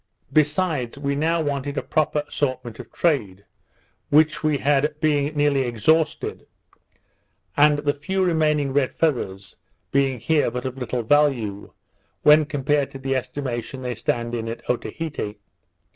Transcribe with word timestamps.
Besides, 0.33 0.97
we 0.97 1.15
now 1.15 1.41
wanted 1.41 1.77
a 1.77 1.83
proper 1.83 2.23
assortment 2.27 2.79
of 2.79 2.91
trade; 2.91 3.45
what 4.09 4.43
we 4.43 4.57
had 4.57 4.99
being 4.99 5.35
nearly 5.35 5.61
exhausted, 5.61 6.47
and 7.55 7.77
the 7.77 7.93
few 7.93 8.25
remaining 8.25 8.73
red 8.73 8.95
feathers 8.95 9.57
being 9.91 10.19
here 10.19 10.49
but 10.49 10.65
of 10.65 10.75
little 10.75 11.03
value, 11.03 11.73
when 12.23 12.45
compared 12.45 12.89
to 12.93 12.97
the 12.97 13.15
estimation 13.15 13.83
they 13.83 13.93
stand 13.93 14.33
in 14.33 14.49
at 14.49 14.67
Otaheite. 14.67 15.39